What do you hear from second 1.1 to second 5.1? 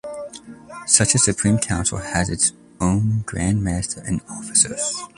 a Supreme Council has its own Grand Master and officers.